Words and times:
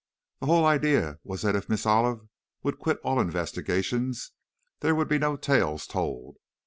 The 0.39 0.47
whole 0.47 0.65
idea 0.65 1.19
was 1.23 1.43
that 1.43 1.55
if 1.55 1.69
Miss 1.69 1.85
Olive 1.85 2.27
would 2.63 2.79
quit 2.79 2.97
all 3.03 3.19
investigations, 3.21 4.31
there 4.79 4.95
would 4.95 5.07
be 5.07 5.19
no 5.19 5.37
tales 5.37 5.85
told. 5.85 6.37